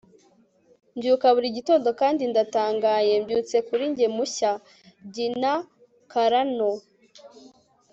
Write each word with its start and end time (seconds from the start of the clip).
mbyuka 0.95 1.27
buri 1.35 1.47
gitondo 1.57 1.87
kandi 2.01 2.21
ndatangaye. 2.31 3.13
mbyutse 3.23 3.57
kuri 3.67 3.83
njye 3.91 4.07
mushya.- 4.15 4.51
gina 5.13 5.53
carano 6.11 6.69